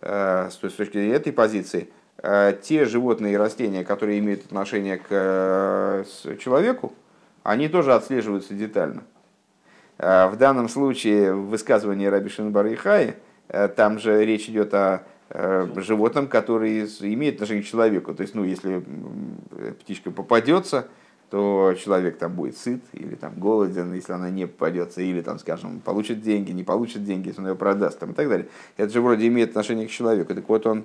э, 0.00 0.48
с 0.50 0.56
точки 0.56 0.92
зрения 0.92 1.14
этой 1.14 1.32
позиции, 1.32 1.82
э, 1.82 1.97
те 2.20 2.84
животные 2.84 3.34
и 3.34 3.36
растения, 3.36 3.84
которые 3.84 4.18
имеют 4.18 4.44
отношение 4.46 4.98
к 4.98 5.06
э, 5.10 6.04
человеку, 6.40 6.92
они 7.42 7.68
тоже 7.68 7.94
отслеживаются 7.94 8.54
детально. 8.54 9.02
В 9.98 10.34
данном 10.38 10.68
случае 10.68 11.32
в 11.34 11.48
высказывании 11.48 12.06
Раби 12.06 12.28
Шинбарихай, 12.28 13.16
там 13.76 13.98
же 13.98 14.24
речь 14.24 14.48
идет 14.48 14.72
о 14.74 15.02
животном, 15.76 16.28
который 16.28 16.84
имеет 16.84 17.34
отношение 17.34 17.62
к 17.62 17.66
человеку. 17.66 18.14
То 18.14 18.22
есть, 18.22 18.34
ну, 18.34 18.44
если 18.44 18.84
птичка 19.80 20.10
попадется, 20.10 20.88
то 21.30 21.74
человек 21.78 22.18
там 22.18 22.32
будет 22.34 22.56
сыт 22.56 22.82
или 22.92 23.14
там 23.14 23.34
голоден, 23.38 23.92
если 23.92 24.12
она 24.12 24.30
не 24.30 24.46
попадется, 24.46 25.02
или 25.02 25.20
там, 25.20 25.38
скажем, 25.38 25.80
получит 25.80 26.22
деньги, 26.22 26.52
не 26.52 26.64
получит 26.64 27.04
деньги, 27.04 27.28
если 27.28 27.40
он 27.40 27.48
ее 27.48 27.54
продаст, 27.56 27.98
там, 27.98 28.12
и 28.12 28.14
так 28.14 28.28
далее. 28.28 28.48
Это 28.76 28.92
же 28.92 29.00
вроде 29.00 29.26
имеет 29.26 29.50
отношение 29.50 29.86
к 29.86 29.90
человеку. 29.90 30.34
Так 30.34 30.48
вот 30.48 30.66
он 30.66 30.78
э, 30.78 30.84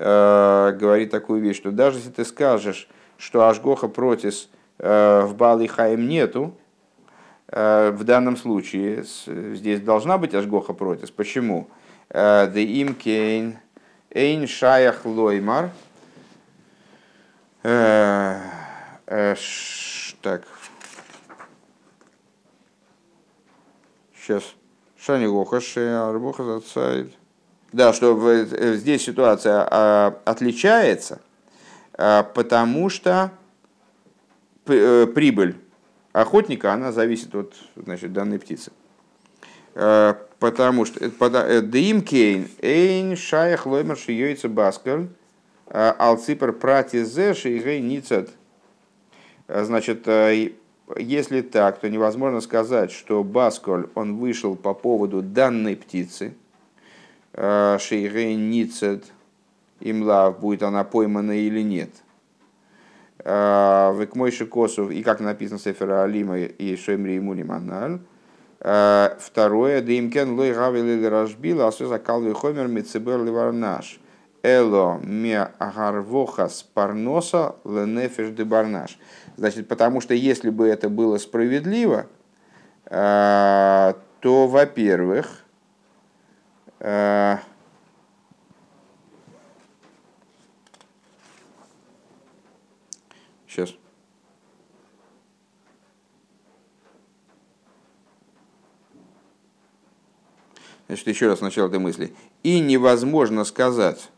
говорит 0.00 1.10
такую 1.10 1.42
вещь, 1.42 1.56
что 1.56 1.70
даже 1.70 1.98
если 1.98 2.10
ты 2.10 2.24
скажешь, 2.24 2.88
что 3.18 3.46
Ашгоха 3.46 3.86
протис 3.86 4.48
э, 4.78 5.22
в 5.24 5.34
Бали 5.34 5.66
Хаим 5.66 6.08
нету, 6.08 6.54
э, 7.48 7.90
в 7.90 8.02
данном 8.04 8.36
случае 8.36 9.04
здесь 9.04 9.80
должна 9.80 10.16
быть 10.16 10.34
Ашгоха 10.34 10.72
протис. 10.72 11.10
Почему? 11.10 11.68
Э, 12.08 12.50
the 12.50 12.64
им 12.64 12.94
кейн 12.94 13.58
эйн 14.10 14.46
шаях 14.46 15.04
лоймар. 15.04 15.70
Э, 17.62 18.38
э, 19.06 19.34
так. 20.22 20.42
Сейчас. 24.16 24.42
Шани 24.98 25.26
Гохаши, 25.26 25.80
Арбуха 25.80 26.44
зацайд. 26.44 27.19
Да, 27.72 27.92
что 27.92 28.18
э, 28.28 28.74
здесь 28.74 29.02
ситуация 29.02 29.66
а, 29.70 30.20
отличается, 30.24 31.20
а, 31.94 32.24
потому 32.24 32.88
что 32.88 33.30
э, 34.66 35.06
прибыль 35.06 35.56
охотника, 36.12 36.72
она 36.72 36.90
зависит 36.90 37.34
от 37.34 37.54
значит, 37.76 38.12
данной 38.12 38.38
птицы. 38.38 38.72
А, 39.74 40.18
потому 40.38 40.84
что 40.84 41.00
Дим 41.62 42.02
Кейн, 42.02 42.48
Эйн, 42.60 43.16
Шаях, 43.16 43.66
Лоймер, 43.66 43.96
Шиёйца, 43.96 44.48
Баскаль, 44.48 45.08
Алципер, 45.68 46.52
Пратизе, 46.52 47.34
Шейгей, 47.34 47.80
Ницет– 47.80 48.30
Э, 49.50 49.64
значит, 49.64 50.06
э, 50.06 50.52
если 50.96 51.40
так, 51.40 51.80
то 51.80 51.90
невозможно 51.90 52.40
сказать, 52.40 52.92
что 52.92 53.24
Басколь, 53.24 53.88
он 53.96 54.16
вышел 54.16 54.54
по 54.54 54.74
поводу 54.74 55.22
данной 55.22 55.74
птицы, 55.76 56.26
э, 56.26 56.32
Шейрей 57.34 58.34
Ницет, 58.34 59.04
имлав, 59.80 60.40
будет 60.40 60.62
она 60.62 60.84
поймана 60.84 61.32
или 61.32 61.62
нет. 61.62 61.90
Векмойши 63.18 64.46
Косов, 64.46 64.90
и 64.90 65.02
как 65.02 65.20
написано 65.20 65.58
Сефера 65.58 66.02
Алима 66.04 66.38
и 66.38 66.76
Шемри 66.76 67.16
и 67.16 67.20
Муниманаль. 67.20 68.00
Второе, 68.58 69.80
Димкен 69.80 70.34
Лой 70.34 70.52
Гавили 70.52 71.04
Рашбила, 71.04 71.68
Асуза 71.68 71.98
Калви 71.98 72.32
Хомер 72.32 72.66
Мицебер 72.66 73.22
Ливарнаш. 73.22 74.00
Эло 74.42 74.98
ме 75.02 75.48
агарвоха 75.58 76.48
спарноса 76.48 77.56
ленефеш 77.64 78.30
де. 78.30 78.46
Значит, 79.36 79.68
потому 79.68 80.00
что 80.00 80.14
если 80.14 80.48
бы 80.48 80.66
это 80.66 80.88
было 80.88 81.18
справедливо, 81.18 82.06
э, 82.86 83.92
то, 84.20 84.46
во-первых, 84.46 85.44
сейчас. 86.80 87.40
Э, 93.70 93.80
Значит, 100.90 101.06
еще 101.06 101.28
раз 101.28 101.38
сначала 101.38 101.68
этой 101.68 101.78
мысли. 101.78 102.12
И 102.42 102.58
невозможно 102.58 103.44
сказать, 103.44 104.10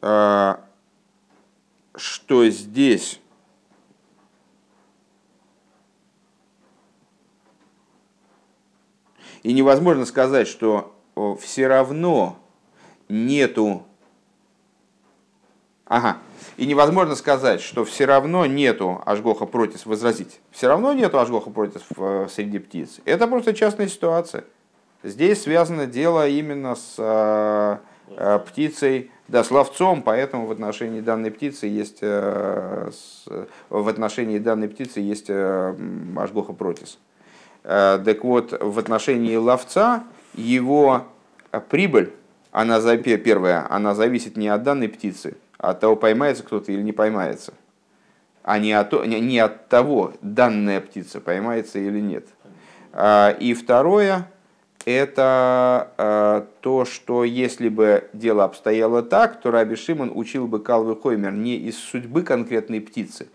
а, 0.00 0.64
что 1.94 2.48
здесь 2.48 3.20
и 9.42 9.52
невозможно 9.52 10.04
сказать, 10.06 10.48
что 10.48 10.94
все 11.40 11.66
равно 11.66 12.36
нету 13.08 13.84
Ага. 15.88 16.18
И 16.58 16.66
невозможно 16.66 17.14
сказать, 17.14 17.62
что 17.62 17.84
все 17.84 18.04
равно 18.04 18.44
нету 18.44 19.00
ажгоха 19.06 19.46
против 19.46 19.86
возразить. 19.86 20.40
Все 20.50 20.68
равно 20.68 20.92
нету 20.92 21.18
ажгоха 21.18 21.48
против 21.50 21.82
э, 21.96 22.26
среди 22.30 22.58
птиц. 22.58 23.00
Это 23.06 23.26
просто 23.26 23.54
частная 23.54 23.88
ситуация. 23.88 24.44
Здесь 25.02 25.42
связано 25.42 25.86
дело 25.86 26.28
именно 26.28 26.74
с 26.74 26.96
э, 26.98 27.78
э, 28.08 28.38
птицей, 28.40 29.10
да, 29.28 29.42
с 29.42 29.50
ловцом, 29.50 30.02
поэтому 30.02 30.46
в 30.46 30.52
отношении 30.52 31.00
данной 31.00 31.30
птицы 31.30 31.66
есть, 31.66 32.00
в 32.02 32.88
отношении 33.70 34.38
данной 34.38 34.68
птицы 34.68 35.00
есть 35.00 35.30
ажгоха 35.30 36.52
протис. 36.54 36.98
Э, 37.70 38.00
так 38.02 38.24
вот, 38.24 38.56
в 38.58 38.78
отношении 38.78 39.36
ловца 39.36 40.04
его 40.32 41.04
прибыль, 41.68 42.14
она, 42.50 42.80
первая, 42.96 43.66
она 43.68 43.94
зависит 43.94 44.38
не 44.38 44.48
от 44.48 44.62
данной 44.62 44.88
птицы, 44.88 45.36
а 45.58 45.70
от 45.70 45.80
того, 45.80 45.94
поймается 45.94 46.42
кто-то 46.44 46.72
или 46.72 46.80
не 46.80 46.92
поймается, 46.92 47.52
а 48.42 48.58
не 48.58 48.72
от, 48.72 48.92
не 49.06 49.38
от 49.38 49.68
того, 49.68 50.14
данная 50.22 50.80
птица 50.80 51.20
поймается 51.20 51.78
или 51.78 52.00
нет. 52.00 52.26
И 53.38 53.54
второе, 53.54 54.26
это 54.86 55.92
э, 55.98 56.42
то, 56.62 56.86
что 56.86 57.24
если 57.24 57.68
бы 57.68 58.08
дело 58.14 58.44
обстояло 58.44 59.02
так, 59.02 59.42
то 59.42 59.50
Раби 59.50 59.76
Шимон 59.76 60.10
учил 60.14 60.46
бы 60.46 60.60
Калвы 60.60 60.96
Хоймер 60.96 61.32
не 61.32 61.56
из 61.56 61.76
судьбы 61.76 62.22
конкретной 62.22 62.80
птицы, 62.80 63.28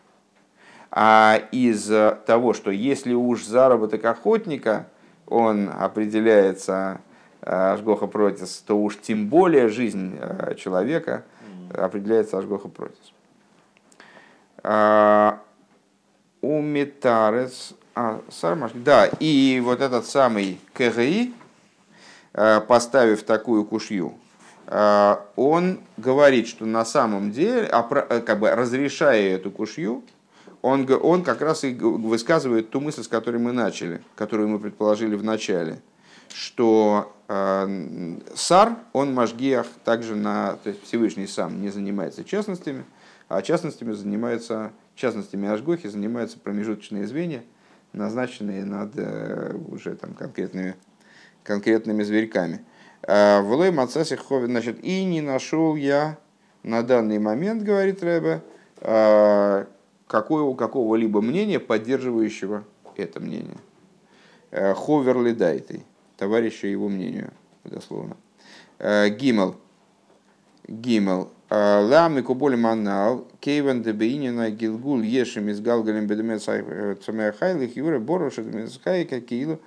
а 0.95 1.41
из 1.51 1.91
того, 2.25 2.53
что 2.53 2.69
если 2.69 3.13
уж 3.13 3.43
заработок 3.43 4.06
охотника, 4.06 4.88
он 5.27 5.69
определяется 5.69 7.01
Ашгоха 7.41 8.06
Протис, 8.06 8.63
то 8.65 8.79
уж 8.79 8.99
тем 9.01 9.27
более 9.27 9.69
жизнь 9.69 10.17
э, 10.19 10.53
человека 10.56 11.23
определяется 11.73 12.38
Ашгоха 12.38 12.69
Протис. 12.69 13.13
У 16.41 16.62
Метарес 16.62 17.73
а, 17.95 18.21
Сармаш, 18.29 18.71
да, 18.73 19.06
и 19.19 19.62
вот 19.63 19.79
этот 19.79 20.08
самый 20.08 20.60
КГИ, 20.73 21.32
э, 22.34 22.62
поставив 22.62 23.21
такую 23.21 23.65
кушью, 23.65 24.15
э, 24.65 25.15
он 25.36 25.79
говорит, 25.97 26.47
что 26.47 26.65
на 26.65 26.86
самом 26.86 27.32
деле, 27.32 27.69
э, 27.71 28.21
как 28.25 28.39
бы 28.39 28.49
разрешая 28.49 29.36
эту 29.36 29.51
кушью, 29.51 30.01
он, 30.63 30.89
он 31.02 31.23
как 31.23 31.41
раз 31.41 31.65
и 31.65 31.73
высказывает 31.73 32.69
ту 32.69 32.80
мысль, 32.80 33.04
с 33.04 33.08
которой 33.10 33.38
мы 33.38 33.52
начали, 33.52 34.02
которую 34.15 34.47
мы 34.47 34.60
предположили 34.60 35.15
в 35.15 35.23
начале, 35.23 35.82
что 36.34 37.13
э, 37.28 38.17
Сар, 38.34 38.78
он 38.93 39.13
Машгиах 39.13 39.67
также 39.84 40.15
на, 40.15 40.54
то 40.63 40.69
есть 40.69 40.82
Всевышний 40.84 41.28
сам 41.28 41.62
не 41.62 41.69
занимается 41.69 42.23
частностями, 42.23 42.86
а 43.28 43.41
частностями 43.41 43.91
занимается, 43.91 44.71
частностями 44.95 45.49
Ашгохи 45.49 45.88
занимаются 45.88 46.39
промежуточные 46.39 47.08
звенья, 47.08 47.43
назначенные 47.91 48.63
над 48.63 48.93
э, 48.95 49.58
уже 49.67 49.95
там 49.95 50.13
конкретными, 50.13 50.76
конкретными 51.43 52.04
зверьками. 52.04 52.63
А, 53.06 53.41
Влой 53.41 53.71
Мацаси 53.71 54.17
значит, 54.45 54.82
и 54.82 55.04
не 55.04 55.19
нашел 55.19 55.76
я 55.76 56.17
на 56.63 56.84
данный 56.84 57.19
момент, 57.19 57.63
говорит 57.63 58.02
Рэбе, 58.02 58.41
а, 58.80 59.67
какого, 60.08 60.56
какого-либо 60.56 61.22
мнения, 61.22 61.60
поддерживающего 61.60 62.63
это 62.96 63.20
мнение. 63.20 63.58
Э, 64.52 64.74
Ховерли 64.74 65.32
Дайтой, 65.32 65.84
товарища 66.18 66.68
его 66.68 66.89
мнению, 66.89 67.32
дословно. 67.63 68.18
Э, 68.80 69.10
Гимел. 69.10 69.56
Гимел. 70.68 71.30
Лам 71.50 72.18
и 72.18 72.24
куболи 72.24 72.56
манал, 72.56 73.28
кейвен 73.39 73.84
дебеинина 73.84 74.50
гилгул 74.50 75.02
ешем 75.02 75.50
из 75.50 75.62
галгалем 75.62 76.08
бедемет 76.08 76.42
цамяхайлых 76.42 77.76
юра 77.76 78.00
бороша 78.00 78.42
демецкайка 78.42 79.22
киилу 79.22 79.60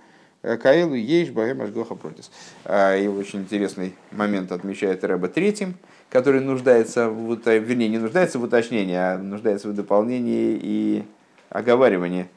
каилу 0.42 0.94
еш 0.94 1.31
бахем 1.31 1.62
ашгоха 1.62 1.94
протис. 1.94 2.33
И 2.64 3.07
очень 3.07 3.40
интересный 3.40 3.94
момент 4.11 4.51
отмечает 4.51 5.05
Рэба 5.05 5.29
третьим, 5.29 5.77
который 6.09 6.40
нуждается, 6.40 7.09
в, 7.09 7.37
вернее, 7.47 7.88
не 7.88 7.99
нуждается 7.99 8.38
в 8.38 8.45
уточнении, 8.45 8.95
а 8.95 9.19
нуждается 9.19 9.69
в 9.69 9.75
дополнении 9.75 10.59
и 10.61 11.05
оговаривании, 11.51 12.29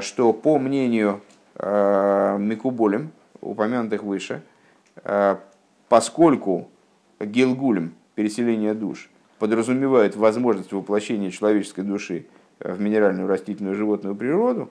что 0.00 0.32
по 0.32 0.58
мнению 0.58 1.20
Микуболем, 1.58 3.12
упомянутых 3.40 4.02
выше, 4.02 4.42
поскольку 5.88 6.68
Гилгулем, 7.20 7.94
переселение 8.14 8.74
душ 8.74 9.10
подразумевает 9.38 10.16
возможность 10.16 10.72
воплощения 10.72 11.30
человеческой 11.30 11.82
души 11.82 12.26
в 12.60 12.80
минеральную, 12.80 13.28
растительную, 13.28 13.74
животную 13.74 14.14
природу, 14.14 14.70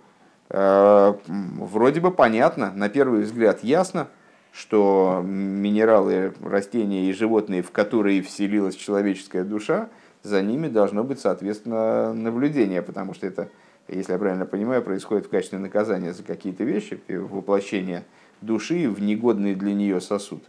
э, 0.49 1.13
вроде 1.27 1.99
бы 1.99 2.11
понятно, 2.11 2.71
на 2.73 2.89
первый 2.89 3.21
взгляд 3.21 3.63
ясно, 3.63 4.07
что 4.53 5.23
минералы, 5.25 6.31
растения 6.43 7.09
и 7.09 7.13
животные, 7.13 7.63
в 7.63 7.71
которые 7.71 8.21
вселилась 8.21 8.75
человеческая 8.75 9.43
душа, 9.43 9.89
за 10.21 10.41
ними 10.43 10.67
должно 10.67 11.03
быть, 11.03 11.19
соответственно, 11.19 12.13
наблюдение, 12.13 12.83
потому 12.83 13.15
что 13.15 13.25
это, 13.25 13.49
если 13.87 14.13
я 14.13 14.19
правильно 14.19 14.45
понимаю, 14.45 14.83
происходит 14.83 15.25
в 15.25 15.29
качестве 15.29 15.57
наказания 15.57 16.13
за 16.13 16.23
какие-то 16.23 16.63
вещи, 16.63 17.01
воплощение 17.09 18.05
души 18.41 18.87
в 18.89 19.01
негодный 19.01 19.55
для 19.55 19.73
нее 19.73 19.99
сосуд 19.99 20.43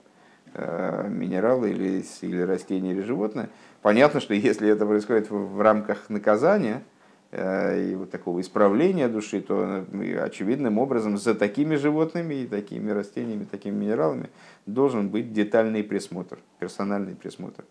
э, 0.52 1.08
минералы 1.08 1.70
или, 1.70 2.04
или 2.20 2.40
растения 2.42 2.92
или 2.92 3.00
животное. 3.00 3.48
Понятно, 3.80 4.20
что 4.20 4.34
если 4.34 4.68
это 4.68 4.84
происходит 4.84 5.30
в, 5.30 5.60
рамках 5.60 6.10
наказания 6.10 6.82
и 7.36 7.94
вот 7.94 8.10
такого 8.10 8.40
исправления 8.40 9.08
души, 9.08 9.40
то 9.40 9.84
э, 9.92 10.18
очевидным 10.18 10.78
образом 10.78 11.18
за 11.18 11.34
такими 11.34 11.74
животными 11.76 12.34
и 12.34 12.46
такими 12.46 12.90
растениями, 12.90 13.44
такими 13.44 13.74
минералами 13.74 14.30
должен 14.66 15.08
быть 15.08 15.32
детальный 15.32 15.82
присмотр, 15.82 16.38
персональный 16.58 17.14
присмотр. 17.14 17.64